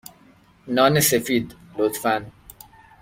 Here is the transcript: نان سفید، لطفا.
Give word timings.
نان 0.67 0.99
سفید، 0.99 1.55
لطفا. 1.77 2.25